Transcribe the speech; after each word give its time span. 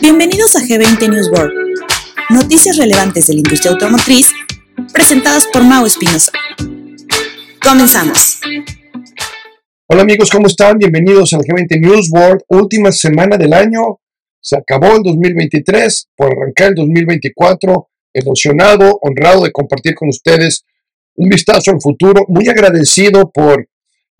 Bienvenidos 0.00 0.54
a 0.54 0.60
G20 0.60 1.08
News 1.10 1.28
World, 1.30 1.52
noticias 2.30 2.76
relevantes 2.76 3.26
de 3.26 3.34
la 3.34 3.40
industria 3.40 3.72
automotriz 3.72 4.32
presentadas 4.92 5.48
por 5.48 5.64
Mau 5.64 5.84
Espinosa. 5.84 6.30
Comenzamos. 7.60 8.40
Hola 9.88 10.02
amigos, 10.02 10.30
¿cómo 10.30 10.46
están? 10.46 10.78
Bienvenidos 10.78 11.32
al 11.32 11.40
G20 11.40 11.80
News 11.80 12.10
World, 12.12 12.42
última 12.48 12.92
semana 12.92 13.36
del 13.36 13.52
año. 13.52 13.98
Se 14.40 14.56
acabó 14.56 14.94
el 14.96 15.02
2023, 15.02 16.10
por 16.14 16.28
arrancar 16.28 16.68
el 16.68 16.74
2024, 16.76 17.88
emocionado, 18.14 18.96
honrado 19.02 19.42
de 19.42 19.50
compartir 19.50 19.96
con 19.96 20.08
ustedes 20.08 20.64
un 21.16 21.28
vistazo 21.28 21.72
al 21.72 21.80
futuro, 21.80 22.24
muy 22.28 22.48
agradecido 22.48 23.28
por 23.30 23.66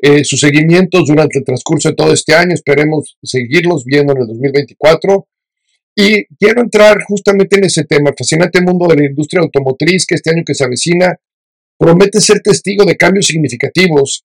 eh, 0.03 0.25
sus 0.25 0.41
seguimientos 0.41 1.05
durante 1.07 1.39
el 1.39 1.45
transcurso 1.45 1.91
de 1.91 1.95
todo 1.95 2.13
este 2.13 2.35
año, 2.35 2.55
esperemos 2.55 3.17
seguirlos 3.23 3.85
viendo 3.85 4.13
en 4.13 4.23
el 4.23 4.27
2024. 4.29 5.27
Y 5.95 6.25
quiero 6.39 6.63
entrar 6.63 7.03
justamente 7.07 7.59
en 7.59 7.65
ese 7.65 7.85
tema, 7.85 8.11
el 8.11 8.17
fascinante 8.17 8.61
mundo 8.63 8.87
de 8.89 8.97
la 8.97 9.05
industria 9.05 9.43
automotriz 9.43 10.07
que 10.07 10.15
este 10.15 10.31
año 10.31 10.43
que 10.47 10.55
se 10.55 10.65
avecina 10.65 11.19
promete 11.77 12.21
ser 12.21 12.41
testigo 12.41 12.85
de 12.85 12.97
cambios 12.97 13.27
significativos. 13.27 14.25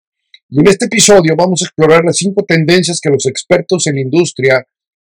Y 0.50 0.59
en 0.59 0.67
este 0.67 0.86
episodio 0.86 1.36
vamos 1.36 1.62
a 1.62 1.66
explorar 1.66 2.05
las 2.05 2.17
cinco 2.17 2.45
tendencias 2.45 3.02
que 3.02 3.09
los 3.09 3.26
expertos 3.26 3.88
en 3.88 3.95
la 3.95 4.02
industria 4.02 4.66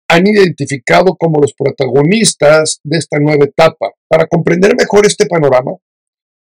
han 0.07 0.27
identificado 0.27 1.15
como 1.15 1.41
los 1.41 1.53
protagonistas 1.53 2.79
de 2.83 2.97
esta 2.97 3.17
nueva 3.19 3.45
etapa. 3.45 3.91
Para 4.07 4.27
comprender 4.27 4.75
mejor 4.75 5.05
este 5.05 5.25
panorama, 5.25 5.71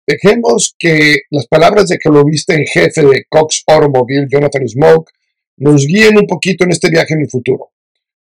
dejemos 0.08 0.74
que 0.80 1.18
las 1.30 1.48
palabras 1.48 1.90
de 1.90 1.98
que 1.98 2.10
lo 2.10 2.24
viste 2.24 2.54
en 2.54 2.66
jefe 2.66 3.02
de 3.02 3.26
Cox 3.30 3.64
Automobile, 3.68 4.28
Jonathan 4.32 4.68
Smoke, 4.68 5.12
nos 5.58 5.86
guíen 5.86 6.18
un 6.18 6.26
poquito 6.26 6.64
en 6.64 6.72
este 6.72 6.90
viaje 6.90 7.14
en 7.14 7.22
el 7.22 7.30
futuro. 7.30 7.72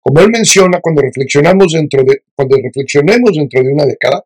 Como 0.02 0.20
él 0.22 0.30
menciona, 0.30 0.80
cuando 0.82 1.02
reflexionamos 1.02 1.74
dentro 1.74 2.04
de, 2.04 2.24
cuando 2.36 2.58
reflexionemos 2.58 3.36
dentro 3.36 3.64
de 3.64 3.72
una 3.72 3.86
década, 3.86 4.26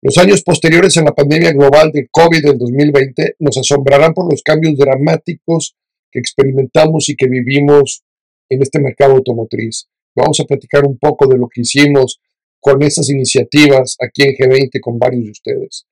los 0.00 0.16
años 0.16 0.42
posteriores 0.42 0.96
en 0.96 1.06
la 1.06 1.14
pandemia 1.14 1.52
global 1.52 1.90
del 1.92 2.08
COVID 2.10 2.42
del 2.42 2.58
2020 2.58 3.34
nos 3.40 3.58
asombrarán 3.58 4.14
por 4.14 4.30
los 4.30 4.42
cambios 4.42 4.76
dramáticos 4.76 5.74
que 6.10 6.20
experimentamos 6.20 7.08
y 7.08 7.16
que 7.16 7.26
vivimos 7.26 8.04
en 8.48 8.62
este 8.62 8.80
mercado 8.80 9.14
automotriz. 9.14 9.88
Vamos 10.14 10.38
a 10.40 10.44
platicar 10.44 10.84
un 10.84 10.98
poco 10.98 11.26
de 11.26 11.36
lo 11.36 11.48
que 11.48 11.62
hicimos 11.62 12.20
con 12.60 12.82
esas 12.82 13.10
iniciativas 13.10 13.96
aquí 14.00 14.22
en 14.22 14.36
G20 14.36 14.80
con 14.80 14.98
varios 14.98 15.24
de 15.24 15.30
ustedes. 15.30 15.86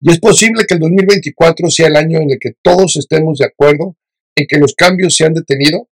Y 0.00 0.12
es 0.12 0.20
posible 0.20 0.64
que 0.66 0.74
el 0.74 0.80
2024 0.80 1.70
sea 1.70 1.88
el 1.88 1.96
año 1.96 2.20
en 2.20 2.30
el 2.30 2.38
que 2.38 2.52
todos 2.62 2.96
estemos 2.96 3.38
de 3.38 3.46
acuerdo 3.46 3.96
en 4.36 4.46
que 4.46 4.58
los 4.58 4.74
cambios 4.74 5.14
se 5.14 5.24
han 5.24 5.34
detenido, 5.34 5.88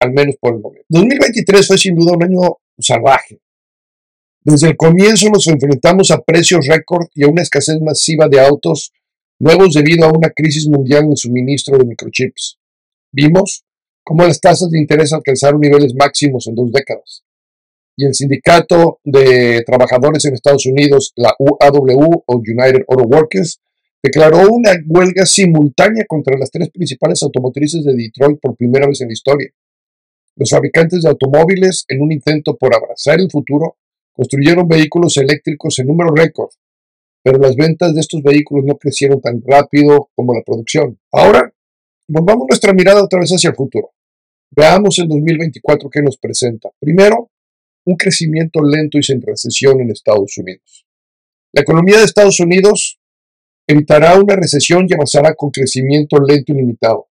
al 0.00 0.12
menos 0.12 0.36
por 0.40 0.54
el 0.54 0.60
momento. 0.60 0.84
2023 0.88 1.66
fue 1.66 1.78
sin 1.78 1.94
duda 1.94 2.12
un 2.14 2.22
año 2.22 2.40
salvaje. 2.78 3.40
Desde 4.42 4.68
el 4.68 4.76
comienzo 4.76 5.30
nos 5.30 5.46
enfrentamos 5.46 6.10
a 6.10 6.20
precios 6.20 6.66
récord 6.66 7.08
y 7.14 7.24
a 7.24 7.28
una 7.28 7.42
escasez 7.42 7.80
masiva 7.80 8.28
de 8.28 8.40
autos 8.40 8.92
nuevos 9.38 9.74
debido 9.74 10.06
a 10.06 10.12
una 10.12 10.30
crisis 10.30 10.66
mundial 10.68 11.04
en 11.04 11.10
el 11.12 11.16
suministro 11.16 11.78
de 11.78 11.84
microchips. 11.84 12.58
Vimos 13.12 13.64
cómo 14.04 14.24
las 14.24 14.40
tasas 14.40 14.70
de 14.70 14.78
interés 14.78 15.12
alcanzaron 15.12 15.60
niveles 15.60 15.94
máximos 15.94 16.46
en 16.46 16.54
dos 16.54 16.70
décadas. 16.72 17.24
Y 18.00 18.06
el 18.06 18.14
sindicato 18.14 19.00
de 19.02 19.64
trabajadores 19.66 20.24
en 20.24 20.34
Estados 20.34 20.66
Unidos, 20.66 21.12
la 21.16 21.34
UAW 21.36 22.22
o 22.26 22.36
United 22.36 22.84
Auto 22.86 23.08
Workers, 23.08 23.60
declaró 24.00 24.48
una 24.48 24.70
huelga 24.86 25.26
simultánea 25.26 26.04
contra 26.06 26.38
las 26.38 26.48
tres 26.52 26.70
principales 26.70 27.20
automotrices 27.24 27.84
de 27.84 27.96
Detroit 27.96 28.38
por 28.40 28.54
primera 28.54 28.86
vez 28.86 29.00
en 29.00 29.08
la 29.08 29.14
historia. 29.14 29.50
Los 30.36 30.50
fabricantes 30.50 31.02
de 31.02 31.08
automóviles, 31.08 31.86
en 31.88 32.00
un 32.00 32.12
intento 32.12 32.56
por 32.56 32.72
abrazar 32.72 33.18
el 33.18 33.28
futuro, 33.32 33.78
construyeron 34.12 34.68
vehículos 34.68 35.16
eléctricos 35.16 35.76
en 35.80 35.88
número 35.88 36.14
récord, 36.14 36.50
pero 37.20 37.38
las 37.40 37.56
ventas 37.56 37.96
de 37.96 38.00
estos 38.00 38.22
vehículos 38.22 38.64
no 38.64 38.76
crecieron 38.76 39.20
tan 39.20 39.42
rápido 39.44 40.08
como 40.14 40.34
la 40.34 40.42
producción. 40.46 41.00
Ahora, 41.10 41.52
volvamos 42.06 42.46
nuestra 42.48 42.72
mirada 42.72 43.02
otra 43.02 43.18
vez 43.18 43.30
hacia 43.30 43.50
el 43.50 43.56
futuro. 43.56 43.90
Veamos 44.52 45.00
el 45.00 45.08
2024 45.08 45.90
que 45.90 46.00
nos 46.00 46.16
presenta. 46.16 46.70
Primero, 46.78 47.32
un 47.88 47.96
crecimiento 47.96 48.60
lento 48.62 48.98
y 48.98 49.02
sin 49.02 49.22
recesión 49.22 49.80
en 49.80 49.90
Estados 49.90 50.36
Unidos. 50.36 50.86
La 51.54 51.62
economía 51.62 51.96
de 51.96 52.04
Estados 52.04 52.38
Unidos 52.38 53.00
evitará 53.66 54.20
una 54.20 54.36
recesión 54.36 54.86
y 54.86 54.92
avanzará 54.92 55.34
con 55.34 55.50
crecimiento 55.50 56.18
lento 56.20 56.52
y 56.52 56.56
limitado. 56.56 57.08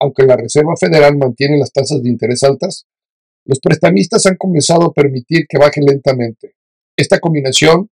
Aunque 0.00 0.22
la 0.22 0.36
Reserva 0.36 0.74
Federal 0.78 1.16
mantiene 1.16 1.58
las 1.58 1.72
tasas 1.72 2.00
de 2.00 2.08
interés 2.08 2.44
altas, 2.44 2.86
los 3.44 3.58
prestamistas 3.58 4.24
han 4.26 4.36
comenzado 4.36 4.84
a 4.84 4.92
permitir 4.92 5.46
que 5.48 5.58
bajen 5.58 5.84
lentamente. 5.84 6.54
Esta 6.96 7.18
combinación, 7.18 7.90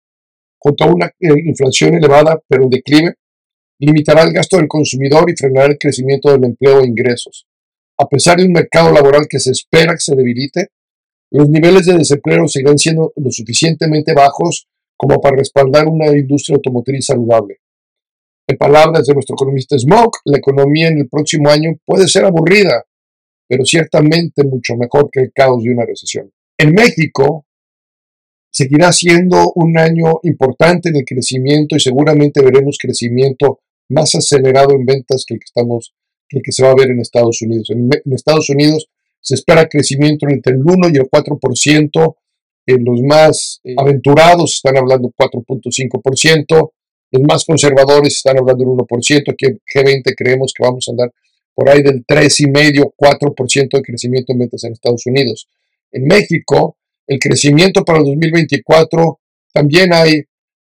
junto 0.59 0.83
a 0.83 0.93
una 0.93 1.07
eh, 1.07 1.33
inflación 1.43 1.95
elevada 1.95 2.39
pero 2.47 2.63
en 2.63 2.69
declive, 2.69 3.15
limitará 3.79 4.21
el 4.21 4.33
gasto 4.33 4.57
del 4.57 4.67
consumidor 4.67 5.27
y 5.31 5.35
frenará 5.35 5.69
el 5.69 5.79
crecimiento 5.79 6.31
del 6.31 6.43
empleo 6.43 6.81
e 6.81 6.87
ingresos. 6.87 7.47
A 7.99 8.07
pesar 8.07 8.37
de 8.37 8.45
un 8.45 8.51
mercado 8.51 8.91
laboral 8.91 9.25
que 9.27 9.39
se 9.39 9.49
espera 9.49 9.93
que 9.93 10.01
se 10.01 10.15
debilite, 10.15 10.67
los 11.31 11.49
niveles 11.49 11.85
de 11.85 11.97
desempleo 11.97 12.47
seguirán 12.47 12.77
siendo 12.77 13.13
lo 13.15 13.31
suficientemente 13.31 14.13
bajos 14.13 14.67
como 14.95 15.19
para 15.21 15.38
respaldar 15.38 15.88
una 15.88 16.07
industria 16.07 16.55
automotriz 16.55 17.05
saludable. 17.05 17.59
En 18.47 18.57
palabras 18.57 19.05
de 19.05 19.13
nuestro 19.13 19.35
economista 19.35 19.77
Smoke, 19.77 20.19
la 20.25 20.38
economía 20.38 20.88
en 20.88 20.99
el 20.99 21.09
próximo 21.09 21.49
año 21.49 21.71
puede 21.85 22.07
ser 22.07 22.23
aburrida, 22.23 22.85
pero 23.47 23.65
ciertamente 23.65 24.43
mucho 24.45 24.75
mejor 24.75 25.09
que 25.11 25.21
el 25.21 25.31
caos 25.33 25.63
de 25.63 25.71
una 25.71 25.85
recesión. 25.85 26.31
En 26.57 26.73
México 26.73 27.45
seguirá 28.49 28.91
siendo 28.91 29.51
un 29.53 29.77
año 29.77 30.19
importante 30.23 30.89
el 30.89 31.05
crecimiento 31.05 31.75
y 31.75 31.79
seguramente 31.79 32.41
veremos 32.41 32.77
crecimiento 32.81 33.59
más 33.89 34.15
acelerado 34.15 34.71
en 34.71 34.85
ventas 34.85 35.25
que, 35.27 35.35
el 35.35 36.41
que 36.41 36.51
se 36.51 36.63
va 36.63 36.71
a 36.71 36.75
ver 36.75 36.89
en 36.89 36.99
Estados 36.99 37.41
Unidos. 37.41 37.69
En, 37.69 37.89
Estados 38.11 38.49
Unidos 38.49 38.89
se 39.27 39.35
espera 39.35 39.67
crecimiento 39.67 40.25
entre 40.29 40.53
el 40.53 40.61
1 40.63 40.88
y 40.88 40.95
el 40.95 41.09
4%, 41.09 42.15
en 42.65 42.85
los 42.85 43.01
más 43.01 43.59
eh, 43.65 43.75
aventurados 43.77 44.55
están 44.55 44.77
hablando 44.77 45.11
4.5%, 45.17 46.71
los 47.11 47.23
más 47.23 47.43
conservadores 47.43 48.15
están 48.15 48.38
hablando 48.38 48.63
del 48.63 48.73
1%, 48.73 49.33
aquí 49.33 49.47
en 49.47 49.59
G20 49.59 50.13
creemos 50.15 50.53
que 50.55 50.63
vamos 50.63 50.85
a 50.88 50.91
andar 50.91 51.11
por 51.53 51.67
ahí 51.67 51.81
del 51.81 52.05
3,5, 52.05 52.93
4% 52.95 53.69
de 53.69 53.81
crecimiento 53.81 54.31
en 54.31 54.39
ventas 54.39 54.63
en 54.63 54.71
Estados 54.71 55.05
Unidos. 55.05 55.49
En 55.91 56.05
México, 56.05 56.77
el 57.05 57.19
crecimiento 57.19 57.83
para 57.83 57.99
el 57.99 58.05
2024 58.05 59.19
también 59.51 59.91
hay, 59.91 60.21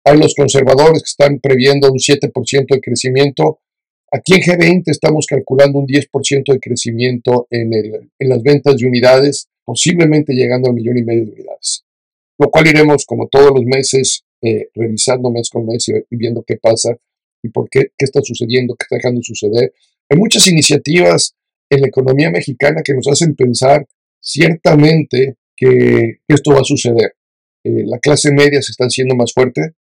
hay 0.04 0.18
los 0.18 0.34
conservadores 0.34 1.04
que 1.04 1.12
están 1.12 1.40
previendo 1.40 1.92
un 1.92 2.00
7% 2.00 2.66
de 2.72 2.82
crecimiento 2.82 3.60
Aquí 4.12 4.36
en 4.36 4.42
G20 4.42 4.84
estamos 4.86 5.26
calculando 5.26 5.80
un 5.80 5.86
10% 5.86 6.54
de 6.54 6.60
crecimiento 6.60 7.48
en, 7.50 7.74
el, 7.74 8.10
en, 8.18 8.30
las 8.30 8.42
ventas 8.42 8.78
de 8.78 8.88
unidades, 8.88 9.50
posiblemente 9.66 10.34
llegando 10.34 10.70
al 10.70 10.76
millón 10.76 10.98
y 10.98 11.04
medio 11.04 11.26
de 11.26 11.32
unidades. 11.34 11.84
Lo 12.40 12.50
cual 12.50 12.68
iremos, 12.68 13.06
como 13.06 13.28
todos 13.28 13.52
los 13.54 13.66
meses, 13.66 14.24
eh, 14.42 14.70
revisando 14.76 15.30
mes 15.30 15.50
con 15.50 15.66
mes 15.66 15.90
y, 15.90 16.16
viendo 16.16 16.44
qué 16.44 16.58
pasa 16.58 16.96
y 17.44 17.50
por 17.50 17.70
qué, 17.70 17.88
qué 17.98 18.06
está 18.06 18.22
sucediendo, 18.22 18.76
qué 18.76 18.84
está 18.84 18.96
dejando 18.96 19.22
suceder. 19.22 19.74
Hay 20.10 20.18
muchas 20.18 20.48
iniciativas 20.48 21.36
en 21.70 21.82
la 21.82 21.88
economía 21.88 22.30
mexicana 22.30 22.82
que 22.84 22.94
nos 22.94 23.08
hacen 23.08 23.36
pensar 23.36 23.86
ciertamente 24.22 25.36
que, 25.56 26.20
esto 26.28 26.52
va 26.52 26.62
a 26.62 26.64
suceder. 26.64 27.16
Eh, 27.64 27.84
la 27.86 28.00
clase 28.00 28.32
media 28.32 28.62
se 28.62 28.72
está 28.72 28.86
haciendo 28.86 29.16
más 29.16 29.34
fuerte, 29.34 29.74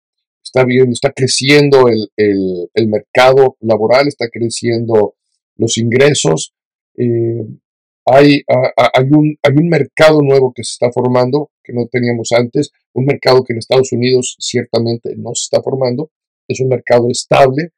está 0.54 0.64
viendo, 0.64 0.92
está 0.92 1.12
creciendo 1.12 1.88
el, 1.88 2.88
mercado 2.88 3.56
laboral, 3.60 4.06
está 4.06 4.28
creciendo 4.28 5.16
los 5.56 5.76
ingresos. 5.78 6.54
Eh, 6.96 7.44
hay, 8.06 8.42
hay, 8.46 9.08
un, 9.10 9.36
hay 9.42 9.54
un 9.56 9.68
mercado 9.68 10.20
nuevo 10.22 10.52
que 10.54 10.62
se 10.62 10.72
está 10.72 10.92
formando 10.92 11.50
que 11.64 11.72
no 11.72 11.86
teníamos 11.90 12.30
antes, 12.32 12.70
un 12.92 13.06
mercado 13.06 13.42
que 13.42 13.54
en 13.54 13.58
Estados 13.58 13.90
Unidos 13.92 14.36
ciertamente 14.38 15.16
no 15.16 15.30
se 15.34 15.44
está 15.44 15.62
formando, 15.62 16.10
es 16.46 16.60
un 16.60 16.68
mercado 16.68 17.08
estable 17.10 17.70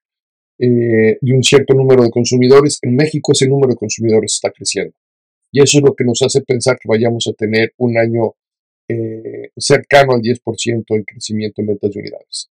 eh, 0.58 1.18
de 1.20 1.32
un 1.32 1.42
cierto 1.42 1.72
número 1.74 2.02
de 2.02 2.10
consumidores. 2.10 2.80
En 2.82 2.96
México 2.96 3.32
ese 3.32 3.48
número 3.48 3.70
de 3.70 3.76
consumidores 3.76 4.34
está 4.34 4.50
creciendo. 4.50 4.94
Y 5.52 5.62
eso 5.62 5.78
es 5.78 5.84
lo 5.84 5.94
que 5.94 6.04
nos 6.04 6.20
hace 6.20 6.42
pensar 6.42 6.76
que 6.78 6.88
vayamos 6.88 7.26
a 7.28 7.32
tener 7.32 7.72
un 7.78 7.96
año 7.96 8.34
eh, 8.88 9.50
cercano 9.56 10.12
al 10.14 10.20
10% 10.20 10.84
en 10.88 11.04
crecimiento 11.04 11.62
en 11.62 11.68
ventas 11.68 11.92
de 11.92 12.00
unidades. 12.00 12.50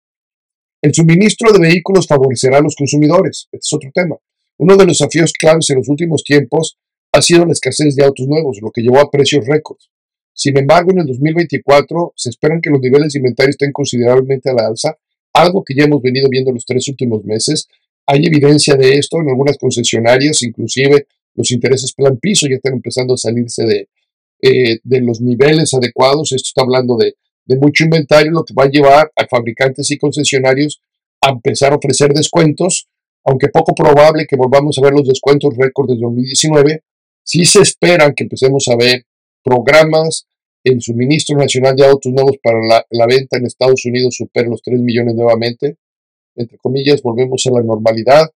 El 0.85 0.93
suministro 0.93 1.51
de 1.51 1.61
vehículos 1.61 2.07
favorecerá 2.07 2.59
a 2.59 2.61
los 2.61 2.77
consumidores. 2.77 3.49
Este 3.51 3.57
es 3.57 3.73
otro 3.73 3.91
tema. 3.95 4.17
Uno 4.59 4.77
de 4.77 4.85
los 4.85 4.99
desafíos 4.99 5.33
claves 5.33 5.71
en 5.71 5.79
los 5.79 5.89
últimos 5.89 6.23
tiempos 6.23 6.77
ha 7.11 7.23
sido 7.23 7.47
la 7.47 7.53
escasez 7.53 7.97
de 7.97 8.05
autos 8.05 8.29
nuevos, 8.29 8.59
lo 8.61 8.71
que 8.71 8.83
llevó 8.83 9.01
a 9.01 9.11
precios 9.11 9.47
récords. 9.47 9.89
Sin 10.35 10.59
embargo, 10.59 10.91
en 10.93 10.99
el 10.99 11.07
2024 11.07 12.13
se 12.15 12.29
esperan 12.29 12.61
que 12.61 12.69
los 12.69 12.81
niveles 12.83 13.15
de 13.15 13.19
inventario 13.19 13.49
estén 13.49 13.73
considerablemente 13.73 14.51
a 14.51 14.53
la 14.53 14.67
alza, 14.67 14.99
algo 15.33 15.65
que 15.65 15.75
ya 15.75 15.85
hemos 15.85 16.03
venido 16.03 16.29
viendo 16.29 16.53
los 16.53 16.67
tres 16.67 16.87
últimos 16.89 17.25
meses. 17.25 17.67
Hay 18.05 18.27
evidencia 18.27 18.75
de 18.75 18.99
esto 18.99 19.23
en 19.23 19.31
algunas 19.31 19.57
concesionarias, 19.57 20.43
inclusive 20.43 21.07
los 21.35 21.51
intereses 21.51 21.95
plan 21.95 22.19
piso 22.19 22.47
ya 22.47 22.57
están 22.57 22.75
empezando 22.75 23.15
a 23.15 23.17
salirse 23.17 23.65
de, 23.65 23.89
eh, 24.43 24.81
de 24.83 25.01
los 25.01 25.23
niveles 25.23 25.73
adecuados. 25.73 26.33
Esto 26.33 26.49
está 26.49 26.61
hablando 26.61 26.99
de, 26.99 27.15
de 27.47 27.57
mucho 27.57 27.85
inventario, 27.85 28.33
lo 28.33 28.45
que 28.45 28.55
va 28.55 28.65
a 28.65 28.71
llevar 28.71 29.13
a 29.17 29.27
fabricantes 29.27 29.91
y 29.91 29.99
concesionarios 29.99 30.81
a 31.21 31.31
empezar 31.31 31.73
a 31.73 31.77
ofrecer 31.77 32.13
descuentos, 32.13 32.89
aunque 33.25 33.49
poco 33.49 33.75
probable 33.75 34.27
que 34.29 34.37
volvamos 34.37 34.79
a 34.79 34.83
ver 34.83 34.93
los 34.93 35.09
descuentos 35.09 35.55
récord 35.57 35.89
de 35.89 35.97
2019, 35.97 36.83
sí 37.23 37.45
se 37.45 37.61
esperan 37.61 38.15
que 38.15 38.25
empecemos 38.25 38.67
a 38.69 38.77
ver 38.77 39.05
programas, 39.43 40.27
el 40.63 40.81
suministro 40.81 41.37
nacional 41.37 41.77
de 41.77 41.85
autos 41.85 42.13
nuevos 42.13 42.37
para 42.43 42.59
la, 42.67 42.87
la 42.91 43.07
venta 43.07 43.37
en 43.37 43.47
Estados 43.47 43.85
Unidos 43.85 44.17
supera 44.17 44.49
los 44.49 44.63
3 44.63 44.81
millones 44.81 45.15
nuevamente, 45.15 45.77
entre 46.37 46.59
comillas, 46.59 47.03
volvemos 47.03 47.45
a 47.47 47.53
la 47.53 47.63
normalidad, 47.63 48.31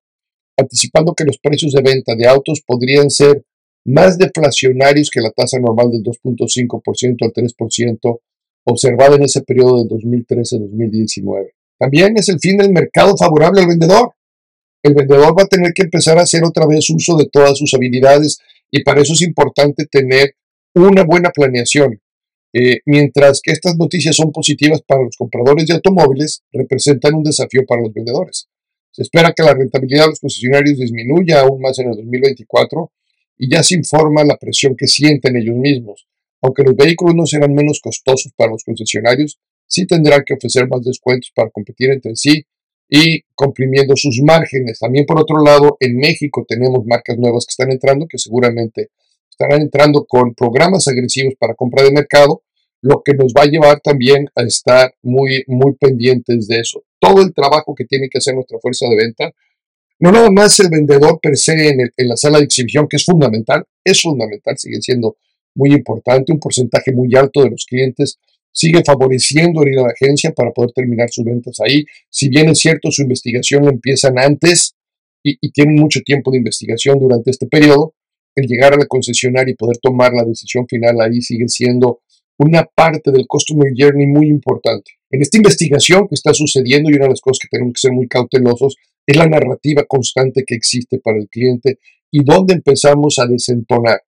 anticipando 0.57 1.13
que 1.13 1.25
los 1.25 1.37
precios 1.37 1.73
de 1.73 1.81
venta 1.81 2.15
de 2.15 2.27
autos 2.27 2.61
podrían 2.65 3.09
ser 3.09 3.43
más 3.85 4.17
deflacionarios 4.17 5.09
que 5.09 5.21
la 5.21 5.31
tasa 5.31 5.59
normal 5.59 5.89
del 5.91 6.03
2.5% 6.03 7.17
al 7.21 7.33
3% 7.33 8.19
observada 8.69 9.15
en 9.15 9.23
ese 9.23 9.41
periodo 9.41 9.83
del 9.83 9.89
2013-2019. 9.89 11.51
También 11.77 12.17
es 12.17 12.29
el 12.29 12.39
fin 12.39 12.57
del 12.57 12.71
mercado 12.71 13.15
favorable 13.17 13.61
al 13.61 13.67
vendedor. 13.67 14.13
El 14.83 14.93
vendedor 14.93 15.37
va 15.37 15.43
a 15.43 15.47
tener 15.47 15.73
que 15.73 15.83
empezar 15.83 16.17
a 16.17 16.23
hacer 16.23 16.43
otra 16.43 16.65
vez 16.67 16.89
uso 16.89 17.17
de 17.17 17.27
todas 17.31 17.57
sus 17.57 17.73
habilidades 17.73 18.39
y 18.71 18.83
para 18.83 19.01
eso 19.01 19.13
es 19.13 19.21
importante 19.21 19.85
tener 19.85 20.35
una 20.75 21.03
buena 21.03 21.29
planeación. 21.29 21.99
Eh, 22.53 22.79
mientras 22.85 23.41
que 23.41 23.51
estas 23.51 23.77
noticias 23.77 24.15
son 24.15 24.31
positivas 24.31 24.81
para 24.81 25.03
los 25.03 25.15
compradores 25.15 25.67
de 25.67 25.75
automóviles, 25.75 26.41
representan 26.51 27.15
un 27.15 27.23
desafío 27.23 27.65
para 27.67 27.81
los 27.81 27.93
vendedores. 27.93 28.47
Se 28.91 29.03
espera 29.03 29.33
que 29.35 29.43
la 29.43 29.53
rentabilidad 29.53 30.03
de 30.03 30.09
los 30.09 30.19
concesionarios 30.19 30.77
disminuya 30.77 31.41
aún 31.41 31.61
más 31.61 31.77
en 31.79 31.89
el 31.89 31.95
2024 31.95 32.91
y 33.37 33.49
ya 33.49 33.63
se 33.63 33.75
informa 33.75 34.23
la 34.23 34.37
presión 34.37 34.75
que 34.75 34.87
sienten 34.87 35.37
ellos 35.37 35.55
mismos. 35.55 36.07
Aunque 36.41 36.63
los 36.63 36.75
vehículos 36.75 37.15
no 37.15 37.25
serán 37.25 37.53
menos 37.53 37.79
costosos 37.81 38.31
para 38.35 38.51
los 38.51 38.63
concesionarios, 38.63 39.39
sí 39.67 39.85
tendrán 39.85 40.23
que 40.25 40.33
ofrecer 40.33 40.67
más 40.67 40.83
descuentos 40.83 41.31
para 41.35 41.49
competir 41.49 41.91
entre 41.91 42.15
sí 42.15 42.45
y 42.89 43.21
comprimiendo 43.35 43.95
sus 43.95 44.19
márgenes. 44.23 44.79
También 44.79 45.05
por 45.05 45.19
otro 45.19 45.43
lado, 45.43 45.77
en 45.79 45.97
México 45.97 46.45
tenemos 46.47 46.85
marcas 46.85 47.17
nuevas 47.17 47.45
que 47.45 47.51
están 47.51 47.71
entrando 47.71 48.07
que 48.07 48.17
seguramente 48.17 48.89
estarán 49.29 49.61
entrando 49.61 50.05
con 50.05 50.33
programas 50.33 50.87
agresivos 50.87 51.35
para 51.39 51.55
compra 51.55 51.83
de 51.83 51.91
mercado, 51.91 52.41
lo 52.81 53.01
que 53.03 53.13
nos 53.13 53.33
va 53.33 53.43
a 53.43 53.45
llevar 53.45 53.79
también 53.81 54.27
a 54.35 54.43
estar 54.43 54.93
muy, 55.01 55.43
muy 55.47 55.75
pendientes 55.75 56.47
de 56.47 56.59
eso. 56.59 56.83
Todo 56.99 57.21
el 57.21 57.33
trabajo 57.33 57.75
que 57.75 57.85
tiene 57.85 58.09
que 58.09 58.17
hacer 58.17 58.33
nuestra 58.33 58.57
fuerza 58.59 58.87
de 58.89 58.95
venta, 58.95 59.31
no 59.99 60.11
nada 60.11 60.29
más 60.31 60.59
el 60.59 60.69
vendedor 60.69 61.19
per 61.21 61.37
se 61.37 61.69
en, 61.69 61.79
en 61.95 62.07
la 62.07 62.15
sala 62.15 62.39
de 62.39 62.45
exhibición, 62.45 62.87
que 62.89 62.97
es 62.97 63.05
fundamental, 63.05 63.65
es 63.83 64.01
fundamental, 64.01 64.57
sigue 64.57 64.81
siendo 64.81 65.17
muy 65.59 65.73
importante, 65.73 66.31
un 66.31 66.39
porcentaje 66.39 66.91
muy 66.93 67.13
alto 67.15 67.43
de 67.43 67.49
los 67.49 67.65
clientes 67.65 68.17
sigue 68.51 68.81
favoreciendo 68.83 69.61
ir 69.67 69.77
a 69.79 69.83
la 69.83 69.93
agencia 69.93 70.31
para 70.31 70.51
poder 70.51 70.71
terminar 70.71 71.09
sus 71.11 71.23
ventas 71.25 71.57
ahí. 71.59 71.85
Si 72.09 72.29
bien 72.29 72.49
es 72.49 72.59
cierto, 72.59 72.91
su 72.91 73.03
investigación 73.03 73.67
empiezan 73.67 74.17
antes 74.17 74.73
y, 75.23 75.37
tienen 75.51 75.75
mucho 75.75 75.99
tiempo 76.01 76.31
de 76.31 76.37
investigación 76.37 76.97
durante 76.97 77.29
este 77.29 77.45
periodo, 77.47 77.93
el 78.35 78.47
llegar 78.47 78.73
a 78.73 78.77
la 78.77 78.85
concesionaria 78.85 79.51
y 79.51 79.55
poder 79.55 79.77
tomar 79.77 80.13
la 80.13 80.23
decisión 80.23 80.65
final 80.67 81.01
ahí 81.01 81.21
sigue 81.21 81.47
siendo 81.47 82.01
una 82.37 82.63
parte 82.63 83.11
del 83.11 83.25
Customer 83.27 83.71
Journey 83.75 84.07
muy 84.07 84.27
importante. 84.27 84.91
En 85.11 85.21
esta 85.21 85.37
investigación 85.37 86.07
que 86.07 86.15
está 86.15 86.33
sucediendo 86.33 86.89
y 86.89 86.93
una 86.93 87.05
de 87.05 87.11
las 87.11 87.21
cosas 87.21 87.39
que 87.41 87.49
tenemos 87.51 87.73
que 87.73 87.81
ser 87.81 87.91
muy 87.91 88.07
cautelosos 88.07 88.77
es 89.05 89.17
la 89.17 89.27
narrativa 89.27 89.83
constante 89.87 90.43
que 90.45 90.55
existe 90.55 90.99
para 90.99 91.17
el 91.17 91.27
cliente 91.27 91.79
y 92.11 92.23
dónde 92.23 92.53
empezamos 92.53 93.19
a 93.19 93.25
desentonar. 93.25 94.01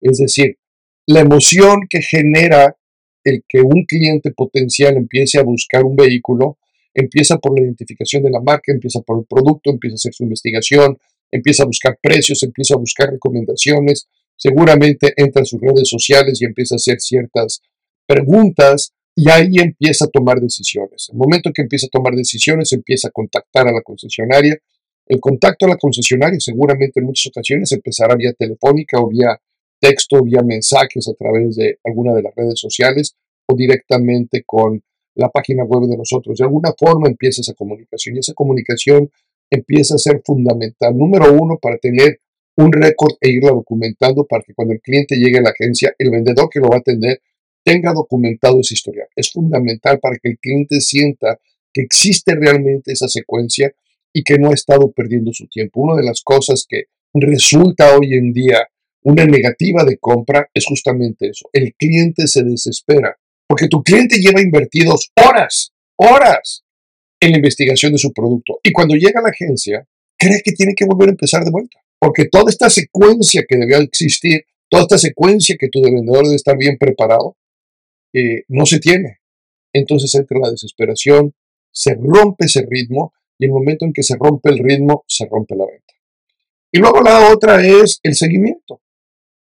Es 0.00 0.18
decir, 0.18 0.58
la 1.06 1.20
emoción 1.20 1.82
que 1.88 2.02
genera 2.02 2.76
el 3.24 3.44
que 3.48 3.60
un 3.60 3.84
cliente 3.86 4.32
potencial 4.32 4.96
empiece 4.96 5.38
a 5.38 5.42
buscar 5.42 5.84
un 5.84 5.96
vehículo 5.96 6.58
empieza 6.94 7.38
por 7.38 7.58
la 7.58 7.64
identificación 7.64 8.22
de 8.22 8.30
la 8.30 8.40
marca, 8.40 8.72
empieza 8.72 9.00
por 9.00 9.18
el 9.18 9.26
producto, 9.26 9.70
empieza 9.70 9.94
a 9.94 9.96
hacer 9.96 10.14
su 10.14 10.24
investigación, 10.24 10.98
empieza 11.30 11.62
a 11.62 11.66
buscar 11.66 11.98
precios, 12.00 12.42
empieza 12.42 12.74
a 12.74 12.78
buscar 12.78 13.10
recomendaciones, 13.10 14.08
seguramente 14.36 15.12
entra 15.16 15.42
a 15.42 15.44
sus 15.44 15.60
redes 15.60 15.88
sociales 15.88 16.40
y 16.40 16.44
empieza 16.44 16.74
a 16.74 16.76
hacer 16.76 17.00
ciertas 17.00 17.62
preguntas 18.06 18.92
y 19.14 19.30
ahí 19.30 19.56
empieza 19.58 20.06
a 20.06 20.08
tomar 20.08 20.40
decisiones. 20.40 21.08
El 21.10 21.18
momento 21.18 21.50
que 21.52 21.62
empieza 21.62 21.86
a 21.86 21.90
tomar 21.90 22.14
decisiones, 22.14 22.72
empieza 22.72 23.08
a 23.08 23.10
contactar 23.10 23.68
a 23.68 23.72
la 23.72 23.82
concesionaria. 23.82 24.56
El 25.06 25.20
contacto 25.20 25.66
a 25.66 25.70
la 25.70 25.76
concesionaria 25.76 26.38
seguramente 26.40 27.00
en 27.00 27.06
muchas 27.06 27.30
ocasiones 27.30 27.72
empezará 27.72 28.14
vía 28.14 28.32
telefónica 28.32 29.00
o 29.00 29.08
vía 29.08 29.38
texto, 29.82 30.22
vía 30.22 30.42
mensajes 30.44 31.08
a 31.08 31.14
través 31.14 31.56
de 31.56 31.78
alguna 31.82 32.14
de 32.14 32.22
las 32.22 32.34
redes 32.36 32.58
sociales 32.58 33.16
o 33.46 33.56
directamente 33.56 34.44
con 34.46 34.80
la 35.16 35.28
página 35.28 35.64
web 35.64 35.90
de 35.90 35.96
nosotros. 35.96 36.38
De 36.38 36.44
alguna 36.44 36.72
forma 36.78 37.08
empieza 37.08 37.40
esa 37.40 37.54
comunicación 37.54 38.14
y 38.16 38.20
esa 38.20 38.32
comunicación 38.32 39.10
empieza 39.50 39.96
a 39.96 39.98
ser 39.98 40.22
fundamental. 40.24 40.96
Número 40.96 41.32
uno, 41.32 41.58
para 41.60 41.76
tener 41.78 42.20
un 42.56 42.72
récord 42.72 43.14
e 43.20 43.30
irla 43.30 43.50
documentando 43.50 44.24
para 44.24 44.42
que 44.44 44.54
cuando 44.54 44.72
el 44.72 44.80
cliente 44.80 45.16
llegue 45.16 45.38
a 45.38 45.42
la 45.42 45.50
agencia, 45.50 45.92
el 45.98 46.10
vendedor 46.10 46.48
que 46.48 46.60
lo 46.60 46.68
va 46.68 46.76
a 46.76 46.80
atender 46.80 47.20
tenga 47.64 47.92
documentado 47.92 48.60
esa 48.60 48.74
historia. 48.74 49.06
Es 49.16 49.32
fundamental 49.32 49.98
para 50.00 50.16
que 50.16 50.30
el 50.30 50.38
cliente 50.38 50.80
sienta 50.80 51.40
que 51.72 51.82
existe 51.82 52.34
realmente 52.36 52.92
esa 52.92 53.08
secuencia 53.08 53.72
y 54.12 54.22
que 54.22 54.38
no 54.38 54.50
ha 54.50 54.54
estado 54.54 54.92
perdiendo 54.92 55.32
su 55.32 55.46
tiempo. 55.48 55.80
Una 55.80 55.96
de 55.96 56.06
las 56.06 56.22
cosas 56.22 56.66
que 56.68 56.84
resulta 57.14 57.96
hoy 57.96 58.14
en 58.14 58.32
día 58.32 58.68
una 59.02 59.24
negativa 59.24 59.84
de 59.84 59.98
compra 59.98 60.48
es 60.54 60.64
justamente 60.66 61.28
eso. 61.28 61.48
El 61.52 61.74
cliente 61.74 62.26
se 62.26 62.42
desespera 62.42 63.16
porque 63.46 63.68
tu 63.68 63.82
cliente 63.82 64.16
lleva 64.18 64.40
invertidos 64.40 65.10
horas, 65.14 65.72
horas 65.96 66.64
en 67.20 67.32
la 67.32 67.36
investigación 67.36 67.92
de 67.92 67.98
su 67.98 68.12
producto. 68.12 68.58
Y 68.62 68.72
cuando 68.72 68.94
llega 68.94 69.20
a 69.20 69.22
la 69.22 69.30
agencia, 69.30 69.86
cree 70.16 70.40
que 70.42 70.52
tiene 70.52 70.74
que 70.74 70.86
volver 70.86 71.08
a 71.08 71.12
empezar 71.12 71.44
de 71.44 71.50
vuelta. 71.50 71.78
Porque 71.98 72.28
toda 72.30 72.50
esta 72.50 72.70
secuencia 72.70 73.44
que 73.48 73.56
debía 73.56 73.78
existir, 73.78 74.44
toda 74.68 74.82
esta 74.82 74.98
secuencia 74.98 75.56
que 75.58 75.68
tu 75.68 75.82
vendedor 75.82 76.24
debe 76.24 76.36
estar 76.36 76.56
bien 76.56 76.78
preparado, 76.78 77.36
eh, 78.12 78.44
no 78.48 78.66
se 78.66 78.80
tiene. 78.80 79.18
Entonces 79.72 80.14
entra 80.14 80.38
la 80.40 80.50
desesperación, 80.50 81.34
se 81.70 81.94
rompe 81.94 82.46
ese 82.46 82.66
ritmo 82.68 83.12
y 83.38 83.46
el 83.46 83.52
momento 83.52 83.84
en 83.84 83.92
que 83.92 84.02
se 84.02 84.16
rompe 84.18 84.50
el 84.50 84.58
ritmo, 84.58 85.04
se 85.06 85.26
rompe 85.26 85.56
la 85.56 85.66
venta. 85.66 85.94
Y 86.72 86.78
luego 86.78 87.02
la 87.02 87.30
otra 87.30 87.64
es 87.64 88.00
el 88.02 88.14
seguimiento. 88.14 88.80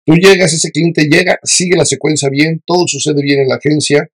Tú 0.06 0.14
llegas, 0.14 0.52
ese 0.52 0.70
cliente 0.70 1.08
llega, 1.10 1.40
sigue 1.42 1.76
la 1.76 1.84
secuencia 1.84 2.28
bien, 2.28 2.62
todo 2.64 2.86
sucede 2.86 3.20
bien 3.22 3.40
en 3.40 3.48
la 3.48 3.56
agencia, 3.56 4.08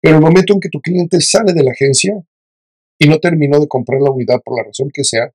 pero 0.00 0.16
el 0.16 0.20
momento 0.20 0.54
en 0.54 0.60
que 0.60 0.68
tu 0.68 0.80
cliente 0.80 1.20
sale 1.20 1.52
de 1.52 1.62
la 1.62 1.70
agencia 1.70 2.14
y 2.98 3.06
no 3.06 3.20
terminó 3.20 3.60
de 3.60 3.68
comprar 3.68 4.00
la 4.02 4.10
unidad 4.10 4.40
por 4.44 4.58
la 4.58 4.64
razón 4.64 4.90
que 4.92 5.04
sea, 5.04 5.32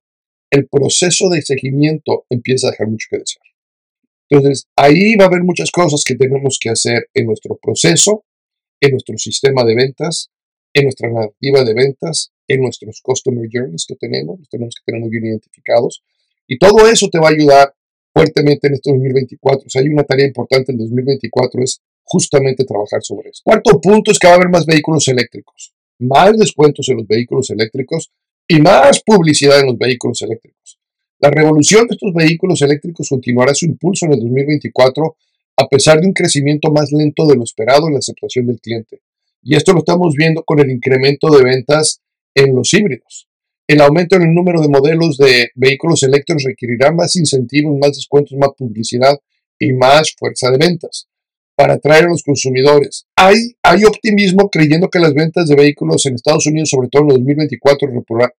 el 0.50 0.68
proceso 0.68 1.30
de 1.30 1.40
seguimiento 1.40 2.26
empieza 2.28 2.68
a 2.68 2.72
dejar 2.72 2.88
mucho 2.88 3.06
que 3.10 3.18
desear. 3.20 3.42
Entonces, 4.28 4.66
ahí 4.76 5.16
va 5.16 5.24
a 5.24 5.28
haber 5.28 5.44
muchas 5.44 5.70
cosas 5.70 6.04
que 6.06 6.14
tenemos 6.14 6.58
que 6.60 6.68
hacer 6.68 7.08
en 7.14 7.26
nuestro 7.26 7.58
proceso, 7.60 8.24
en 8.80 8.90
nuestro 8.90 9.16
sistema 9.16 9.64
de 9.64 9.74
ventas, 9.74 10.30
en 10.74 10.84
nuestra 10.84 11.10
narrativa 11.10 11.64
de 11.64 11.72
ventas, 11.74 12.32
en 12.46 12.60
nuestros 12.60 13.00
customer 13.02 13.48
journeys 13.50 13.86
que 13.88 13.96
tenemos, 13.96 14.38
los 14.38 14.48
tenemos 14.50 14.74
que 14.74 14.82
tener 14.84 15.00
muy 15.00 15.10
bien 15.10 15.24
identificados. 15.24 16.02
Y 16.46 16.58
todo 16.58 16.86
eso 16.86 17.08
te 17.08 17.18
va 17.18 17.28
a 17.28 17.32
ayudar 17.32 17.74
fuertemente 18.12 18.68
en 18.68 18.74
este 18.74 18.90
2024. 18.90 19.66
O 19.66 19.70
sea, 19.70 19.82
hay 19.82 19.88
una 19.88 20.04
tarea 20.04 20.26
importante 20.26 20.72
en 20.72 20.78
2024, 20.78 21.62
es 21.62 21.80
justamente 22.02 22.64
trabajar 22.64 23.02
sobre 23.02 23.30
eso. 23.30 23.42
Cuarto 23.44 23.80
punto 23.80 24.10
es 24.10 24.18
que 24.18 24.26
va 24.26 24.34
a 24.34 24.36
haber 24.36 24.48
más 24.48 24.66
vehículos 24.66 25.06
eléctricos, 25.08 25.72
más 26.00 26.36
descuentos 26.36 26.88
en 26.88 26.98
los 26.98 27.06
vehículos 27.06 27.50
eléctricos 27.50 28.10
y 28.48 28.60
más 28.60 29.02
publicidad 29.04 29.60
en 29.60 29.66
los 29.66 29.78
vehículos 29.78 30.20
eléctricos. 30.22 30.78
La 31.20 31.30
revolución 31.30 31.86
de 31.86 31.94
estos 31.94 32.12
vehículos 32.14 32.62
eléctricos 32.62 33.08
continuará 33.08 33.54
su 33.54 33.66
impulso 33.66 34.06
en 34.06 34.14
el 34.14 34.20
2024 34.20 35.16
a 35.56 35.68
pesar 35.68 36.00
de 36.00 36.06
un 36.06 36.14
crecimiento 36.14 36.72
más 36.72 36.90
lento 36.90 37.26
de 37.26 37.36
lo 37.36 37.44
esperado 37.44 37.86
en 37.86 37.92
la 37.92 37.98
aceptación 37.98 38.46
del 38.46 38.60
cliente. 38.60 39.02
Y 39.42 39.54
esto 39.54 39.72
lo 39.72 39.80
estamos 39.80 40.14
viendo 40.16 40.42
con 40.42 40.58
el 40.58 40.70
incremento 40.70 41.30
de 41.30 41.44
ventas 41.44 42.00
en 42.34 42.54
los 42.54 42.72
híbridos. 42.72 43.28
El 43.70 43.80
aumento 43.82 44.16
en 44.16 44.22
el 44.22 44.34
número 44.34 44.60
de 44.60 44.66
modelos 44.66 45.16
de 45.16 45.50
vehículos 45.54 46.02
eléctricos 46.02 46.42
requerirá 46.42 46.90
más 46.90 47.14
incentivos, 47.14 47.78
más 47.78 47.92
descuentos, 47.92 48.36
más 48.36 48.50
publicidad 48.58 49.16
y 49.60 49.72
más 49.72 50.12
fuerza 50.18 50.50
de 50.50 50.58
ventas 50.58 51.06
para 51.54 51.74
atraer 51.74 52.06
a 52.06 52.08
los 52.08 52.24
consumidores. 52.24 53.06
Hay, 53.14 53.84
optimismo 53.84 54.50
creyendo 54.50 54.88
que 54.88 54.98
las 54.98 55.14
ventas 55.14 55.46
de 55.46 55.54
vehículos 55.54 56.04
en 56.06 56.16
Estados 56.16 56.48
Unidos, 56.48 56.68
sobre 56.70 56.88
todo 56.88 57.04
en 57.04 57.10
el 57.10 57.16
2024, 57.18 57.88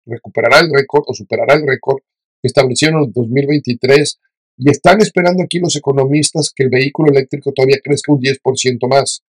recuperará 0.04 0.58
el 0.58 0.72
récord 0.74 1.04
o 1.06 1.14
superará 1.14 1.54
el 1.54 1.64
récord 1.64 1.98
que 2.42 2.48
establecieron 2.48 2.98
en 2.98 3.06
el 3.06 3.12
2023 3.12 4.18
y 4.56 4.68
están 4.68 5.00
esperando 5.00 5.44
aquí 5.44 5.60
los 5.60 5.76
economistas 5.76 6.50
que 6.52 6.64
el 6.64 6.70
vehículo 6.70 7.12
eléctrico 7.12 7.52
todavía 7.52 7.78
crezca 7.80 8.12
un 8.12 8.20
10% 8.20 8.88
más. 8.88 9.22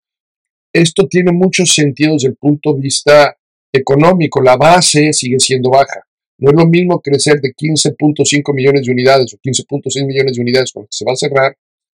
Esto 0.72 1.10
tiene 1.10 1.34
muchos 1.34 1.74
sentidos 1.74 2.22
desde 2.22 2.30
el 2.30 2.38
punto 2.38 2.74
de 2.74 2.80
vista 2.84 3.36
económico, 3.72 4.42
la 4.42 4.58
base 4.58 5.14
sigue 5.14 5.40
siendo 5.40 5.70
baja. 5.70 6.04
No 6.40 6.52
es 6.52 6.56
lo 6.56 6.68
mismo 6.68 7.02
crecer 7.02 7.42
de 7.42 7.54
15.5 7.54 8.54
millones 8.54 8.86
de 8.86 8.92
unidades 8.92 9.34
o 9.34 9.38
15.6 9.38 10.06
millones 10.06 10.36
de 10.36 10.42
unidades 10.42 10.72
con 10.72 10.84
lo 10.84 10.88
que 10.88 10.96
se 10.96 11.06
va 11.06 11.14
a 11.14 11.18
cerrar 11.18 11.58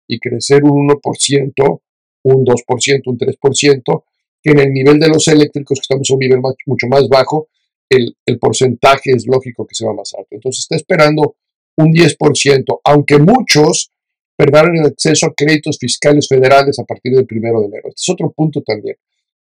y 0.08 0.18
crecer 0.20 0.64
un 0.64 0.88
1%, 0.88 1.82
un 2.24 2.46
2%, 2.46 3.02
un 3.06 3.18
3%, 3.18 4.04
que 4.42 4.52
en 4.52 4.60
el 4.60 4.72
nivel 4.72 5.00
de 5.00 5.10
los 5.10 5.28
eléctricos, 5.28 5.80
que 5.80 5.82
estamos 5.82 6.10
a 6.10 6.14
un 6.14 6.20
nivel 6.20 6.40
mucho 6.66 6.88
más 6.88 7.08
bajo, 7.10 7.50
el, 7.90 8.16
porcentaje 8.40 9.12
es 9.12 9.26
lógico 9.28 9.66
que 9.66 9.76
sea 9.76 9.92
más 9.92 10.14
alto. 10.18 10.30
Entonces 10.32 10.62
está 10.62 10.76
esperando 10.76 11.36
un 11.76 11.92
10%, 11.92 12.80
aunque 12.84 13.18
muchos 13.18 13.92
perderán 14.36 14.78
el 14.78 14.86
acceso 14.86 15.28
a 15.28 15.34
créditos 15.34 15.78
fiscales 15.78 16.28
federales 16.28 16.80
a 16.80 16.84
partir 16.84 17.14
del 17.14 17.28
1 17.30 17.60
de 17.60 17.66
enero. 17.66 17.90
Este 17.90 18.02
es 18.02 18.10
otro 18.10 18.32
punto 18.32 18.62
también. 18.62 18.96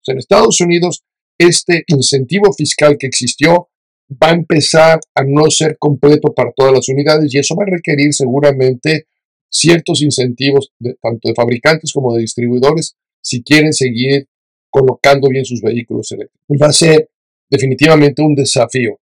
en 0.06 0.18
Estados 0.18 0.60
Unidos, 0.60 1.02
este 1.38 1.84
incentivo 1.88 2.52
fiscal 2.52 2.96
que 2.98 3.06
existió 3.06 3.68
va 4.10 4.30
a 4.30 4.34
empezar 4.34 5.00
a 5.14 5.24
no 5.24 5.50
ser 5.50 5.76
completo 5.78 6.32
para 6.34 6.52
todas 6.52 6.72
las 6.72 6.88
unidades 6.88 7.34
y 7.34 7.38
eso 7.38 7.56
va 7.56 7.64
a 7.64 7.70
requerir 7.70 8.14
seguramente 8.14 9.06
ciertos 9.48 10.02
incentivos 10.02 10.70
de, 10.78 10.94
tanto 11.00 11.28
de 11.28 11.34
fabricantes 11.34 11.92
como 11.92 12.14
de 12.14 12.20
distribuidores 12.20 12.96
si 13.20 13.42
quieren 13.42 13.72
seguir 13.72 14.28
colocando 14.70 15.28
bien 15.28 15.44
sus 15.44 15.60
vehículos 15.60 16.10
eléctricos. 16.12 16.56
Va 16.62 16.68
a 16.68 16.72
ser 16.72 17.10
definitivamente 17.50 18.22
un 18.22 18.34
desafío. 18.34 18.98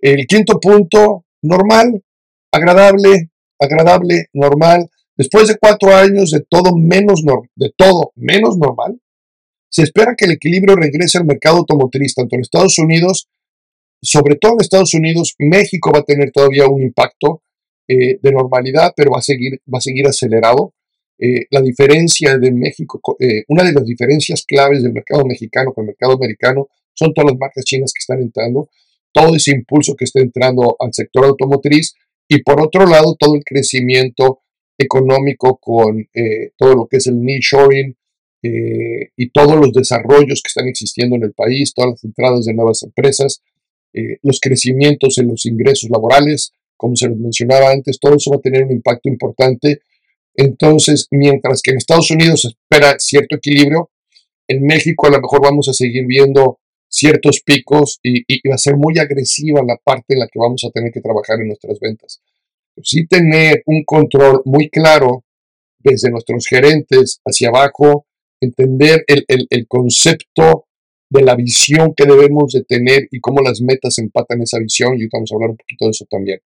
El 0.00 0.26
quinto 0.26 0.60
punto, 0.60 1.24
normal, 1.42 2.02
agradable, 2.52 3.30
agradable, 3.58 4.26
normal. 4.32 4.88
Después 5.16 5.48
de 5.48 5.56
cuatro 5.56 5.94
años 5.94 6.30
de 6.30 6.44
todo 6.48 6.76
menos, 6.76 7.22
de 7.56 7.72
todo 7.76 8.12
menos 8.16 8.56
normal, 8.58 9.00
se 9.74 9.82
espera 9.82 10.14
que 10.16 10.26
el 10.26 10.30
equilibrio 10.30 10.76
regrese 10.76 11.18
al 11.18 11.24
mercado 11.24 11.56
automotriz, 11.56 12.14
tanto 12.14 12.36
en 12.36 12.42
Estados 12.42 12.78
Unidos, 12.78 13.28
sobre 14.00 14.36
todo 14.36 14.52
en 14.52 14.60
Estados 14.60 14.94
Unidos, 14.94 15.34
México 15.40 15.90
va 15.92 15.98
a 15.98 16.04
tener 16.04 16.30
todavía 16.30 16.68
un 16.68 16.80
impacto 16.80 17.42
eh, 17.88 18.20
de 18.22 18.30
normalidad, 18.30 18.92
pero 18.96 19.10
va 19.10 19.18
a 19.18 19.22
seguir, 19.22 19.60
va 19.62 19.78
a 19.78 19.80
seguir 19.80 20.06
acelerado. 20.06 20.74
Eh, 21.18 21.46
la 21.50 21.60
diferencia 21.60 22.38
de 22.38 22.52
México, 22.52 23.00
eh, 23.18 23.42
una 23.48 23.64
de 23.64 23.72
las 23.72 23.84
diferencias 23.84 24.44
claves 24.44 24.84
del 24.84 24.92
mercado 24.92 25.24
mexicano 25.24 25.72
con 25.72 25.82
el 25.82 25.88
mercado 25.88 26.12
americano 26.12 26.68
son 26.92 27.12
todas 27.12 27.32
las 27.32 27.40
marcas 27.40 27.64
chinas 27.64 27.92
que 27.92 27.98
están 27.98 28.22
entrando, 28.22 28.68
todo 29.12 29.34
ese 29.34 29.50
impulso 29.50 29.96
que 29.96 30.04
está 30.04 30.20
entrando 30.20 30.76
al 30.78 30.94
sector 30.94 31.24
automotriz 31.24 31.94
y 32.28 32.44
por 32.44 32.62
otro 32.62 32.86
lado 32.86 33.16
todo 33.18 33.34
el 33.34 33.42
crecimiento 33.42 34.42
económico 34.78 35.58
con 35.60 36.08
todo 36.56 36.74
lo 36.74 36.86
que 36.86 36.98
es 36.98 37.08
el 37.08 37.20
nearshoring, 37.20 37.96
eh, 38.46 39.08
y 39.16 39.30
todos 39.30 39.56
los 39.56 39.72
desarrollos 39.72 40.42
que 40.42 40.48
están 40.48 40.68
existiendo 40.68 41.16
en 41.16 41.22
el 41.22 41.32
país, 41.32 41.72
todas 41.72 41.92
las 41.92 42.04
entradas 42.04 42.44
de 42.44 42.52
nuevas 42.52 42.82
empresas, 42.82 43.42
eh, 43.94 44.18
los 44.22 44.38
crecimientos 44.38 45.16
en 45.16 45.28
los 45.28 45.46
ingresos 45.46 45.88
laborales, 45.88 46.52
como 46.76 46.94
se 46.94 47.08
les 47.08 47.16
mencionaba 47.16 47.70
antes, 47.70 47.98
todo 47.98 48.16
eso 48.16 48.30
va 48.32 48.36
a 48.36 48.42
tener 48.42 48.64
un 48.64 48.72
impacto 48.72 49.08
importante. 49.08 49.80
Entonces, 50.34 51.08
mientras 51.10 51.62
que 51.62 51.70
en 51.70 51.78
Estados 51.78 52.10
Unidos 52.10 52.42
se 52.42 52.48
espera 52.48 52.96
cierto 52.98 53.36
equilibrio, 53.36 53.90
en 54.46 54.62
México 54.66 55.06
a 55.06 55.10
lo 55.10 55.22
mejor 55.22 55.40
vamos 55.40 55.70
a 55.70 55.72
seguir 55.72 56.04
viendo 56.06 56.58
ciertos 56.86 57.40
picos 57.40 57.98
y, 58.02 58.24
y, 58.28 58.46
va 58.46 58.56
a 58.56 58.58
ser 58.58 58.76
muy 58.76 58.98
agresiva 58.98 59.62
la 59.66 59.78
parte 59.82 60.12
en 60.12 60.18
la 60.18 60.26
que 60.26 60.38
vamos 60.38 60.62
a 60.64 60.70
tener 60.70 60.92
que 60.92 61.00
trabajar 61.00 61.40
en 61.40 61.46
nuestras 61.46 61.80
ventas. 61.80 62.20
Sí 62.82 63.06
tener 63.06 63.62
un 63.64 63.84
control 63.84 64.42
muy 64.44 64.68
claro 64.68 65.24
desde 65.78 66.10
nuestros 66.10 66.46
gerentes 66.46 67.22
hacia 67.24 67.48
abajo, 67.48 68.06
entender 68.40 69.04
el, 69.06 69.24
el, 69.28 69.66
concepto 69.66 70.66
de 71.10 71.22
la 71.22 71.34
visión 71.34 71.94
que 71.96 72.06
debemos 72.06 72.52
de 72.52 72.64
tener 72.64 73.08
y 73.10 73.20
cómo 73.20 73.42
las 73.42 73.60
metas 73.60 73.98
empatan 73.98 74.42
esa 74.42 74.58
visión, 74.58 74.94
y 74.98 75.06
vamos 75.12 75.30
a 75.30 75.34
hablar 75.34 75.50
un 75.50 75.56
poquito 75.56 75.86
de 75.86 75.90
eso 75.90 76.06
también. 76.10 76.40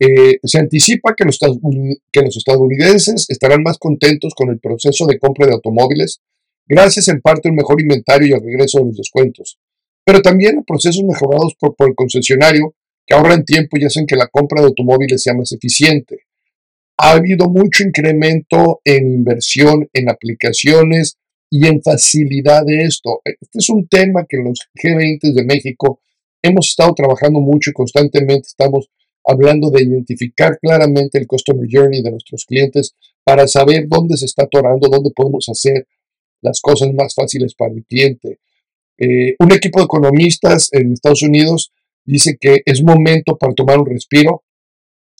Eh, 0.00 0.38
se 0.42 0.58
anticipa 0.58 1.14
que 1.16 1.24
los, 1.24 1.38
que 1.38 2.22
los 2.22 2.36
estadounidenses 2.36 3.26
estarán 3.28 3.62
más 3.62 3.78
contentos 3.78 4.34
con 4.34 4.50
el 4.50 4.58
proceso 4.58 5.06
de 5.06 5.18
compra 5.18 5.46
de 5.46 5.52
automóviles, 5.52 6.20
gracias 6.66 7.08
en 7.08 7.20
parte 7.20 7.48
al 7.48 7.54
mejor 7.54 7.80
inventario 7.80 8.28
y 8.28 8.32
al 8.32 8.42
regreso 8.42 8.78
de 8.78 8.86
los 8.86 8.96
descuentos, 8.96 9.58
pero 10.04 10.20
también 10.20 10.58
a 10.58 10.62
procesos 10.62 11.04
mejorados 11.04 11.54
por, 11.58 11.76
por 11.76 11.88
el 11.88 11.94
concesionario 11.94 12.74
que 13.06 13.14
ahorran 13.14 13.44
tiempo 13.44 13.76
y 13.78 13.84
hacen 13.84 14.06
que 14.06 14.16
la 14.16 14.28
compra 14.28 14.60
de 14.60 14.68
automóviles 14.68 15.22
sea 15.22 15.34
más 15.34 15.52
eficiente 15.52 16.24
ha 16.98 17.12
habido 17.12 17.48
mucho 17.48 17.84
incremento 17.84 18.80
en 18.84 19.12
inversión 19.12 19.88
en 19.92 20.08
aplicaciones 20.08 21.18
y 21.50 21.66
en 21.66 21.82
facilidad 21.82 22.64
de 22.64 22.84
esto. 22.84 23.20
Este 23.24 23.58
es 23.58 23.68
un 23.68 23.86
tema 23.86 24.24
que 24.28 24.38
los 24.38 24.60
G20 24.74 25.34
de 25.34 25.44
México 25.44 26.00
hemos 26.42 26.68
estado 26.68 26.94
trabajando 26.94 27.40
mucho 27.40 27.70
y 27.70 27.74
constantemente 27.74 28.48
estamos 28.48 28.88
hablando 29.24 29.70
de 29.70 29.82
identificar 29.82 30.58
claramente 30.60 31.18
el 31.18 31.26
customer 31.26 31.68
journey 31.70 32.02
de 32.02 32.10
nuestros 32.10 32.44
clientes 32.44 32.94
para 33.24 33.46
saber 33.46 33.86
dónde 33.88 34.16
se 34.16 34.26
está 34.26 34.44
atorando, 34.44 34.88
dónde 34.88 35.10
podemos 35.14 35.48
hacer 35.48 35.86
las 36.40 36.60
cosas 36.60 36.92
más 36.92 37.14
fáciles 37.14 37.54
para 37.54 37.72
el 37.72 37.84
cliente. 37.84 38.40
Eh, 38.98 39.36
un 39.38 39.52
equipo 39.52 39.78
de 39.78 39.84
economistas 39.84 40.68
en 40.72 40.92
Estados 40.92 41.22
Unidos 41.22 41.72
dice 42.04 42.36
que 42.40 42.62
es 42.64 42.82
momento 42.82 43.36
para 43.38 43.54
tomar 43.54 43.78
un 43.78 43.86
respiro. 43.86 44.44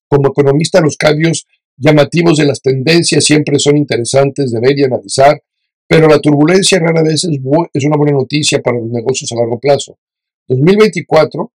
Como 0.09 0.29
economista, 0.29 0.81
los 0.81 0.97
cambios 0.97 1.47
llamativos 1.83 2.37
de 2.37 2.47
las 2.47 2.63
tendencias 2.63 3.25
siempre 3.25 3.59
son 3.59 3.77
interesantes 3.77 4.53
de 4.53 4.61
ver 4.61 4.79
y 4.79 4.85
analizar, 4.85 5.43
pero 5.89 6.07
la 6.07 6.21
turbulencia 6.21 6.79
rara 6.79 7.03
vez 7.03 7.25
es, 7.25 7.39
una 7.85 7.97
buena 7.97 8.13
noticia 8.13 8.61
para 8.63 8.79
los 8.79 8.89
negocios 8.89 9.31
a 9.33 9.35
largo 9.35 9.59
plazo. 9.59 9.99
2024, 10.47 11.53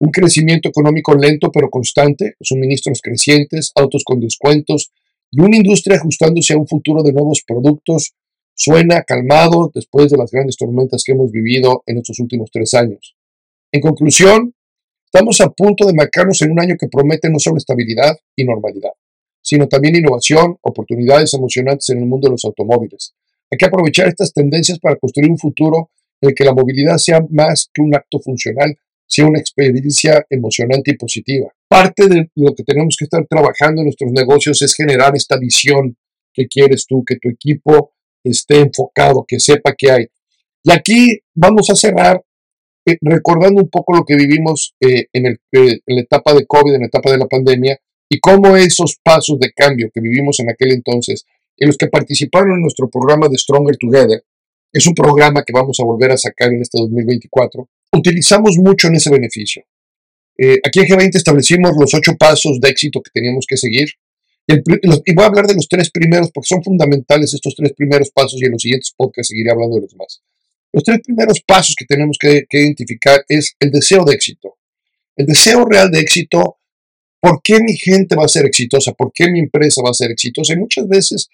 un 0.00 0.10
crecimiento 0.10 0.68
económico 0.68 1.14
lento 1.14 1.50
pero 1.50 1.70
constante, 1.70 2.34
suministros 2.40 3.00
crecientes, 3.02 3.72
autos 3.74 4.04
con 4.04 4.20
descuentos 4.20 4.92
y 5.30 5.40
una 5.40 5.56
industria 5.56 5.96
ajustándose 5.96 6.52
a 6.52 6.58
un 6.58 6.68
futuro 6.68 7.02
de 7.02 7.14
nuevos 7.14 7.42
productos, 7.46 8.12
suena 8.54 9.02
calmado 9.02 9.70
después 9.74 10.10
de 10.10 10.18
las 10.18 10.30
grandes 10.30 10.56
tormentas 10.56 11.02
que 11.02 11.12
hemos 11.12 11.30
vivido 11.30 11.82
en 11.86 11.98
estos 11.98 12.20
últimos 12.20 12.50
tres 12.52 12.74
años. 12.74 13.16
En 13.72 13.80
conclusión, 13.80 14.54
estamos 15.06 15.40
a 15.40 15.48
punto 15.48 15.86
de 15.86 15.94
marcarnos 15.94 16.42
en 16.42 16.52
un 16.52 16.60
año 16.60 16.74
que 16.78 16.88
promete 16.88 17.30
no 17.30 17.38
solo 17.38 17.56
estabilidad 17.56 18.16
y 18.36 18.44
normalidad 18.44 18.92
sino 19.46 19.68
también 19.68 19.94
innovación, 19.94 20.56
oportunidades 20.60 21.32
emocionantes 21.32 21.88
en 21.90 21.98
el 21.98 22.06
mundo 22.06 22.26
de 22.26 22.32
los 22.32 22.44
automóviles. 22.44 23.14
Hay 23.48 23.56
que 23.56 23.66
aprovechar 23.66 24.08
estas 24.08 24.32
tendencias 24.32 24.80
para 24.80 24.96
construir 24.96 25.30
un 25.30 25.38
futuro 25.38 25.90
en 26.20 26.30
el 26.30 26.34
que 26.34 26.44
la 26.44 26.52
movilidad 26.52 26.96
sea 26.96 27.20
más 27.30 27.70
que 27.72 27.80
un 27.80 27.94
acto 27.94 28.18
funcional, 28.18 28.76
sea 29.06 29.24
una 29.24 29.38
experiencia 29.38 30.26
emocionante 30.30 30.90
y 30.90 30.96
positiva. 30.96 31.46
Parte 31.68 32.08
de 32.08 32.28
lo 32.34 32.56
que 32.56 32.64
tenemos 32.64 32.96
que 32.98 33.04
estar 33.04 33.24
trabajando 33.28 33.82
en 33.82 33.84
nuestros 33.84 34.10
negocios 34.10 34.60
es 34.62 34.74
generar 34.74 35.14
esta 35.14 35.38
visión 35.38 35.96
que 36.34 36.48
quieres 36.48 36.84
tú, 36.84 37.04
que 37.04 37.14
tu 37.14 37.28
equipo 37.28 37.92
esté 38.24 38.58
enfocado, 38.58 39.24
que 39.28 39.38
sepa 39.38 39.76
que 39.78 39.92
hay. 39.92 40.06
Y 40.64 40.72
aquí 40.72 41.20
vamos 41.36 41.70
a 41.70 41.76
cerrar 41.76 42.20
eh, 42.84 42.98
recordando 43.00 43.62
un 43.62 43.70
poco 43.70 43.94
lo 43.94 44.04
que 44.04 44.16
vivimos 44.16 44.74
eh, 44.80 45.06
en, 45.12 45.26
el, 45.26 45.38
eh, 45.52 45.78
en 45.86 45.94
la 45.94 46.02
etapa 46.02 46.34
de 46.34 46.46
COVID, 46.46 46.74
en 46.74 46.80
la 46.80 46.86
etapa 46.88 47.12
de 47.12 47.18
la 47.18 47.26
pandemia, 47.26 47.78
y 48.08 48.20
cómo 48.20 48.56
esos 48.56 48.96
pasos 49.02 49.38
de 49.38 49.52
cambio 49.52 49.90
que 49.92 50.00
vivimos 50.00 50.38
en 50.40 50.50
aquel 50.50 50.72
entonces, 50.72 51.24
en 51.56 51.68
los 51.68 51.76
que 51.76 51.88
participaron 51.88 52.52
en 52.52 52.62
nuestro 52.62 52.88
programa 52.88 53.28
de 53.28 53.38
Stronger 53.38 53.76
Together, 53.76 54.22
es 54.72 54.86
un 54.86 54.94
programa 54.94 55.42
que 55.44 55.52
vamos 55.52 55.78
a 55.80 55.84
volver 55.84 56.12
a 56.12 56.16
sacar 56.16 56.52
en 56.52 56.60
este 56.60 56.78
2024, 56.78 57.68
utilizamos 57.92 58.56
mucho 58.58 58.88
en 58.88 58.96
ese 58.96 59.10
beneficio. 59.10 59.62
Eh, 60.38 60.58
aquí 60.64 60.80
en 60.80 60.86
G20 60.86 61.16
establecimos 61.16 61.72
los 61.78 61.94
ocho 61.94 62.14
pasos 62.16 62.60
de 62.60 62.68
éxito 62.68 63.00
que 63.02 63.10
teníamos 63.12 63.46
que 63.46 63.56
seguir. 63.56 63.88
y 64.48 65.14
voy 65.14 65.24
a 65.24 65.28
hablar 65.28 65.46
de 65.46 65.54
los 65.54 65.66
tres 65.66 65.90
primeros 65.90 66.30
porque 66.30 66.46
son 66.46 66.62
fundamentales 66.62 67.34
estos 67.34 67.54
tres 67.56 67.72
primeros 67.72 68.10
pasos 68.10 68.40
y 68.40 68.44
en 68.44 68.52
los 68.52 68.62
siguientes 68.62 68.92
podcasts 68.96 69.28
seguiré 69.28 69.50
hablando 69.50 69.76
de 69.76 69.82
los 69.82 69.96
más. 69.96 70.22
Los 70.72 70.84
tres 70.84 71.00
primeros 71.02 71.40
pasos 71.40 71.74
que 71.76 71.86
tenemos 71.86 72.18
que 72.20 72.46
identificar 72.50 73.24
es 73.28 73.56
el 73.58 73.70
deseo 73.70 74.04
de 74.04 74.14
éxito. 74.14 74.56
El 75.16 75.26
deseo 75.26 75.64
real 75.64 75.90
de 75.90 76.00
éxito 76.00 76.58
¿Por 77.26 77.42
qué 77.42 77.58
mi 77.60 77.76
gente 77.76 78.14
va 78.14 78.24
a 78.24 78.28
ser 78.28 78.46
exitosa? 78.46 78.92
¿Por 78.92 79.10
qué 79.12 79.28
mi 79.28 79.40
empresa 79.40 79.82
va 79.84 79.90
a 79.90 79.94
ser 79.94 80.12
exitosa? 80.12 80.52
Y 80.52 80.58
muchas 80.58 80.86
veces 80.86 81.28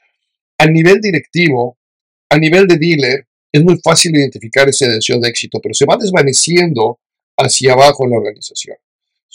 a 0.57 0.65
nivel 0.65 1.03
directivo, 1.03 1.77
a 2.31 2.39
nivel 2.39 2.67
de 2.67 2.79
dealer, 2.79 3.27
es 3.53 3.63
muy 3.63 3.79
fácil 3.85 4.17
identificar 4.17 4.67
ese 4.67 4.89
deseo 4.89 5.21
de 5.21 5.29
éxito, 5.29 5.61
pero 5.63 5.75
se 5.75 5.85
va 5.85 5.99
desvaneciendo 6.01 6.99
hacia 7.37 7.75
abajo 7.75 8.05
en 8.05 8.13
la 8.13 8.17
organización. 8.17 8.79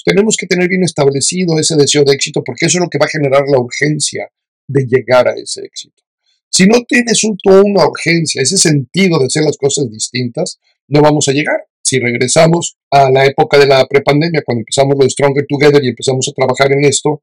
tenemos 0.03 0.35
que 0.35 0.47
tener 0.47 0.67
bien 0.67 0.81
establecido 0.81 1.59
ese 1.59 1.75
deseo 1.75 2.03
de 2.03 2.15
éxito 2.15 2.43
porque 2.43 2.65
eso 2.65 2.79
es 2.79 2.83
lo 2.85 2.89
que 2.89 2.97
va 2.97 3.05
a 3.05 3.09
generar 3.09 3.43
la 3.47 3.59
urgencia 3.59 4.27
de 4.67 4.87
llegar 4.87 5.27
a 5.27 5.35
ese 5.35 5.61
éxito. 5.63 6.01
Si 6.49 6.65
no 6.65 6.81
tienes 6.87 7.23
un, 7.23 7.37
una 7.45 7.85
urgencia, 7.85 8.41
ese 8.41 8.57
sentido 8.57 9.19
de 9.19 9.27
hacer 9.27 9.43
las 9.43 9.57
cosas 9.57 9.91
distintas, 9.91 10.59
no 10.87 11.01
vamos 11.01 11.27
a 11.27 11.33
llegar 11.33 11.67
si 11.87 11.99
regresamos 11.99 12.77
a 12.91 13.09
la 13.09 13.25
época 13.25 13.57
de 13.57 13.67
la 13.67 13.85
prepandemia, 13.85 14.41
cuando 14.45 14.61
empezamos 14.61 14.95
lo 14.97 15.03
de 15.03 15.09
Stronger 15.09 15.45
Together 15.47 15.83
y 15.83 15.89
empezamos 15.89 16.27
a 16.27 16.33
trabajar 16.33 16.71
en 16.71 16.85
esto, 16.85 17.21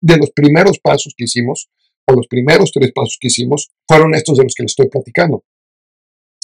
de 0.00 0.18
los 0.18 0.30
primeros 0.30 0.78
pasos 0.78 1.14
que 1.16 1.24
hicimos, 1.24 1.68
o 2.06 2.12
los 2.12 2.26
primeros 2.28 2.70
tres 2.72 2.92
pasos 2.92 3.16
que 3.20 3.28
hicimos, 3.28 3.70
fueron 3.88 4.14
estos 4.14 4.36
de 4.36 4.44
los 4.44 4.54
que 4.54 4.64
les 4.64 4.72
estoy 4.72 4.88
platicando. 4.88 5.44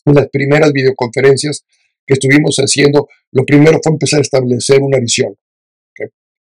Las 0.06 0.28
primeras 0.30 0.72
videoconferencias 0.72 1.64
que 2.06 2.14
estuvimos 2.14 2.56
haciendo, 2.56 3.08
lo 3.32 3.44
primero 3.44 3.78
fue 3.82 3.92
empezar 3.92 4.18
a 4.18 4.22
establecer 4.22 4.80
una 4.80 4.98
visión. 4.98 5.36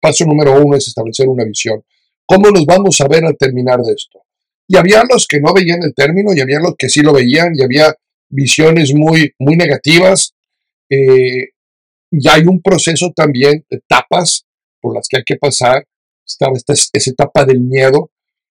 Paso 0.00 0.24
número 0.26 0.60
uno 0.62 0.76
es 0.76 0.88
establecer 0.88 1.28
una 1.28 1.44
visión. 1.44 1.82
¿Cómo 2.26 2.50
nos 2.50 2.66
vamos 2.66 3.00
a 3.00 3.08
ver 3.08 3.24
al 3.24 3.36
terminar 3.38 3.80
de 3.80 3.92
esto? 3.92 4.20
Y 4.68 4.76
había 4.76 5.02
los 5.08 5.26
que 5.26 5.40
no 5.40 5.52
veían 5.52 5.82
el 5.82 5.94
término 5.94 6.32
y 6.34 6.40
había 6.40 6.58
los 6.58 6.74
que 6.76 6.88
sí 6.88 7.00
lo 7.00 7.12
veían 7.12 7.52
y 7.54 7.62
había 7.62 7.94
visiones 8.28 8.94
muy, 8.94 9.32
muy 9.38 9.56
negativas. 9.56 10.34
Eh, 10.90 11.50
y 12.10 12.28
hay 12.28 12.42
un 12.46 12.62
proceso 12.62 13.12
también, 13.14 13.64
etapas 13.70 14.46
por 14.80 14.94
las 14.94 15.08
que 15.08 15.18
hay 15.18 15.24
que 15.24 15.36
pasar. 15.36 15.86
Estaba 16.26 16.56
esta, 16.56 16.72
esa 16.72 17.10
etapa 17.10 17.44
del 17.44 17.60
miedo, 17.60 18.10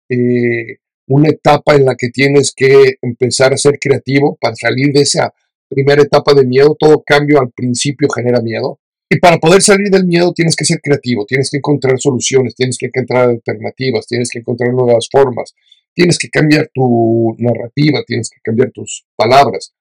eh, 0.08 0.78
una 1.06 1.28
etapa 1.28 1.74
en 1.74 1.84
la 1.84 1.94
que 1.96 2.08
tienes 2.08 2.52
que 2.54 2.96
empezar 3.02 3.52
a 3.52 3.58
ser 3.58 3.78
creativo 3.78 4.36
para 4.40 4.54
salir 4.56 4.92
de 4.92 5.02
esa 5.02 5.32
primera 5.68 6.02
etapa 6.02 6.34
de 6.34 6.46
miedo. 6.46 6.76
Todo 6.78 7.02
cambio 7.04 7.40
al 7.40 7.52
principio 7.52 8.08
genera 8.08 8.40
miedo. 8.40 8.80
Y 9.10 9.18
para 9.20 9.38
poder 9.38 9.62
salir 9.62 9.90
del 9.90 10.06
miedo 10.06 10.32
tienes 10.32 10.56
que 10.56 10.64
ser 10.64 10.80
creativo, 10.82 11.24
tienes 11.26 11.50
que 11.50 11.58
encontrar 11.58 12.00
soluciones, 12.00 12.54
tienes 12.54 12.78
que 12.78 12.86
encontrar 12.86 13.28
alternativas, 13.28 14.06
tienes 14.06 14.30
que 14.30 14.40
encontrar 14.40 14.72
nuevas 14.72 15.08
formas, 15.12 15.54
tienes 15.94 16.18
que 16.18 16.28
cambiar 16.28 16.70
tu 16.74 17.36
narrativa, 17.38 18.02
tienes 18.06 18.30
que 18.30 18.40
cambiar 18.42 18.72
tus 18.72 19.06
palabras. 19.14 19.74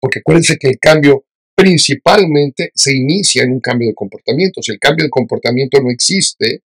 Porque 0.00 0.20
acuérdense 0.20 0.56
que 0.56 0.68
el 0.68 0.78
cambio 0.78 1.24
principalmente 1.56 2.70
se 2.74 2.94
inicia 2.94 3.42
en 3.42 3.52
un 3.52 3.60
cambio 3.60 3.88
de 3.88 3.94
comportamiento. 3.94 4.62
Si 4.62 4.72
el 4.72 4.78
cambio 4.78 5.04
de 5.04 5.10
comportamiento 5.10 5.80
no 5.80 5.90
existe, 5.90 6.62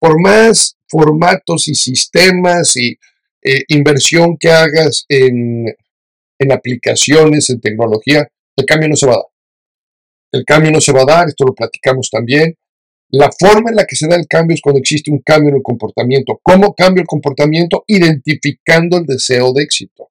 por 0.00 0.20
más 0.20 0.76
formatos 0.88 1.68
y 1.68 1.74
sistemas 1.74 2.76
y 2.76 2.98
eh, 3.42 3.62
inversión 3.68 4.36
que 4.40 4.50
hagas 4.50 5.04
en, 5.08 5.66
en 6.38 6.52
aplicaciones, 6.52 7.50
en 7.50 7.60
tecnología, 7.60 8.26
el 8.56 8.64
cambio 8.64 8.88
no 8.88 8.96
se 8.96 9.06
va 9.06 9.12
a 9.12 9.16
dar. 9.16 9.26
El 10.32 10.44
cambio 10.44 10.72
no 10.72 10.80
se 10.80 10.92
va 10.92 11.02
a 11.02 11.06
dar, 11.06 11.28
esto 11.28 11.44
lo 11.44 11.54
platicamos 11.54 12.08
también. 12.10 12.56
La 13.10 13.30
forma 13.38 13.70
en 13.70 13.76
la 13.76 13.84
que 13.84 13.96
se 13.96 14.08
da 14.08 14.16
el 14.16 14.26
cambio 14.26 14.54
es 14.54 14.62
cuando 14.62 14.80
existe 14.80 15.10
un 15.10 15.20
cambio 15.20 15.50
en 15.50 15.56
el 15.56 15.62
comportamiento. 15.62 16.40
¿Cómo 16.42 16.74
cambia 16.74 17.02
el 17.02 17.06
comportamiento? 17.06 17.84
Identificando 17.86 18.96
el 18.96 19.04
deseo 19.04 19.52
de 19.52 19.62
éxito. 19.62 20.08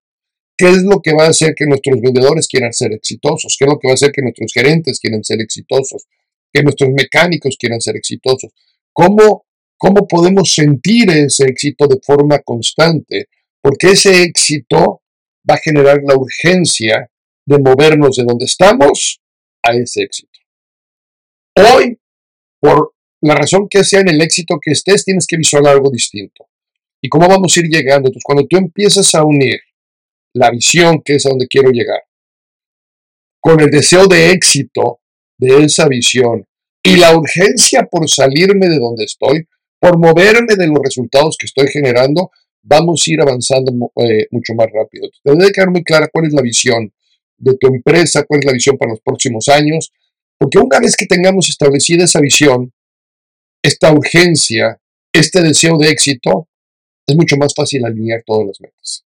¿Qué 0.56 0.70
es 0.70 0.84
lo 0.84 1.02
que 1.02 1.14
va 1.14 1.26
a 1.26 1.30
hacer 1.30 1.56
que 1.56 1.66
nuestros 1.66 2.00
vendedores 2.00 2.48
quieran 2.48 2.74
ser 2.74 2.94
exitosos? 2.94 3.56
¿Qué 3.58 3.66
es 3.66 3.72
lo 3.72 3.80
que 3.80 3.88
va 3.88 3.94
a 3.94 3.96
hacer 3.96 4.12
que 4.12 4.22
nuestros 4.22 4.52
gerentes 4.54 5.00
quieran 5.00 5.24
ser 5.24 5.42
exitosos? 5.42 6.06
Que 6.52 6.62
nuestros 6.62 6.92
mecánicos 6.92 7.58
quieran 7.58 7.82
ser 7.82 7.96
exitosos. 7.96 8.52
¿Cómo, 8.92 9.46
cómo 9.78 10.08
podemos 10.08 10.54
sentir 10.54 11.10
ese 11.10 11.46
éxito 11.46 11.88
de 11.88 12.00
forma 12.04 12.40
constante? 12.40 13.30
Porque 13.62 13.92
ese 13.92 14.22
éxito 14.22 15.02
va 15.50 15.56
a 15.56 15.62
generar 15.64 16.00
la 16.04 16.16
urgencia 16.16 17.10
de 17.46 17.60
movernos 17.60 18.16
de 18.16 18.24
donde 18.24 18.46
estamos 18.46 19.20
a 19.64 19.74
ese 19.74 20.04
éxito. 20.04 20.40
Hoy, 21.56 22.00
por 22.60 22.94
la 23.22 23.36
razón 23.36 23.68
que 23.70 23.84
sea 23.84 24.02
en 24.02 24.10
el 24.10 24.22
éxito 24.22 24.60
que 24.62 24.72
estés, 24.72 25.04
tienes 25.06 25.26
que 25.28 25.38
visualizar 25.38 25.76
algo 25.76 25.90
distinto. 25.90 26.48
¿Y 27.02 27.10
cómo 27.10 27.28
vamos 27.28 27.56
a 27.56 27.60
ir 27.60 27.68
llegando? 27.68 28.08
Entonces, 28.08 28.24
cuando 28.24 28.46
tú 28.48 28.58
empiezas 28.58 29.14
a 29.16 29.24
unir 29.24 29.60
la 30.34 30.52
visión, 30.52 31.02
que 31.04 31.16
es 31.16 31.26
a 31.26 31.30
donde 31.30 31.48
quiero 31.48 31.70
llegar, 31.72 32.02
con 33.40 33.60
el 33.60 33.70
deseo 33.70 34.08
de 34.08 34.32
éxito 34.32 35.00
de 35.38 35.64
esa 35.64 35.88
visión 35.88 36.46
y 36.84 36.98
la 36.98 37.16
urgencia 37.16 37.88
por 37.90 38.10
salirme 38.10 38.68
de 38.68 38.80
donde 38.80 39.06
estoy, 39.06 39.48
por 39.80 39.98
moverme 39.98 40.56
de 40.56 40.68
los 40.68 40.80
resultados 40.84 41.38
que 41.38 41.46
estoy 41.46 41.68
generando, 41.68 42.32
vamos 42.62 43.04
a 43.06 43.12
ir 43.12 43.22
avanzando 43.22 43.92
eh, 43.98 44.28
mucho 44.32 44.54
más 44.56 44.68
rápido. 44.74 45.10
Te 45.24 45.32
debe 45.32 45.52
quedar 45.52 45.72
muy 45.72 45.84
clara 45.84 46.10
cuál 46.12 46.28
es 46.28 46.34
la 46.34 46.42
visión 46.42 46.94
de 47.38 47.58
tu 47.58 47.68
empresa, 47.68 48.24
cuál 48.24 48.40
es 48.40 48.46
la 48.46 48.54
visión 48.54 48.78
para 48.78 48.92
los 48.92 49.02
próximos 49.02 49.50
años, 49.50 49.92
porque 50.38 50.60
una 50.60 50.80
vez 50.80 50.96
que 50.96 51.06
tengamos 51.06 51.50
establecida 51.50 52.06
esa 52.06 52.22
visión, 52.22 52.74
esta 53.62 53.92
urgencia, 53.92 54.80
este 55.14 55.42
deseo 55.42 55.78
de 55.78 55.90
éxito, 55.90 56.48
es 57.06 57.16
mucho 57.16 57.38
más 57.38 57.54
fácil 57.56 57.86
alinear 57.86 58.24
todas 58.26 58.48
las 58.48 58.62
metas. 58.62 59.06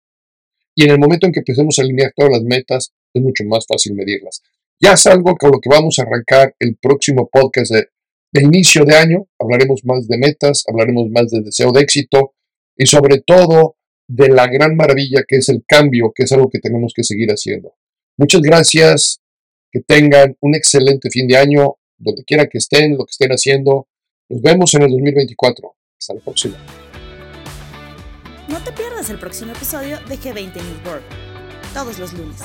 Y 0.74 0.84
en 0.84 0.90
el 0.90 0.98
momento 0.98 1.26
en 1.26 1.32
que 1.32 1.40
empecemos 1.40 1.78
a 1.78 1.82
alinear 1.82 2.12
todas 2.14 2.32
las 2.32 2.42
metas, 2.42 2.92
es 3.12 3.22
mucho 3.22 3.44
más 3.44 3.64
fácil 3.66 3.94
medirlas. 3.94 4.42
Ya 4.80 4.94
es 4.94 5.06
algo 5.06 5.36
con 5.36 5.52
lo 5.52 5.60
que 5.60 5.68
vamos 5.68 5.98
a 5.98 6.02
arrancar 6.02 6.54
el 6.58 6.76
próximo 6.76 7.28
podcast 7.30 7.72
de, 7.72 7.88
inicio 8.42 8.84
de 8.84 8.96
año. 8.96 9.28
Hablaremos 9.38 9.84
más 9.84 10.08
de 10.08 10.18
metas, 10.18 10.64
hablaremos 10.68 11.08
más 11.10 11.30
de 11.30 11.42
deseo 11.42 11.70
de 11.70 11.82
éxito 11.82 12.34
y 12.76 12.86
sobre 12.86 13.20
todo 13.20 13.76
de 14.08 14.28
la 14.28 14.48
gran 14.48 14.76
maravilla 14.76 15.22
que 15.26 15.36
es 15.36 15.48
el 15.48 15.64
cambio, 15.66 16.12
que 16.14 16.24
es 16.24 16.32
algo 16.32 16.50
que 16.50 16.58
tenemos 16.58 16.92
que 16.94 17.04
seguir 17.04 17.30
haciendo. 17.30 17.74
Muchas 18.18 18.42
gracias, 18.42 19.20
que 19.70 19.80
tengan 19.80 20.36
un 20.40 20.54
excelente 20.54 21.08
fin 21.10 21.26
de 21.28 21.36
año, 21.36 21.76
donde 21.98 22.24
quiera 22.24 22.46
que 22.46 22.58
estén, 22.58 22.92
lo 22.92 23.06
que 23.06 23.10
estén 23.10 23.30
haciendo. 23.30 23.88
Nos 24.28 24.42
vemos 24.42 24.74
en 24.74 24.82
el 24.82 24.90
2024. 24.90 25.74
Hasta 25.98 26.14
la 26.14 26.20
próxima. 26.20 27.03
Pierdas 29.04 29.10
el 29.10 29.18
próximo 29.18 29.52
episodio 29.52 29.98
de 30.08 30.18
G20 30.18 30.54
News 30.54 30.86
World, 30.86 31.04
todos 31.74 31.98
los 31.98 32.12
lunes. 32.14 32.40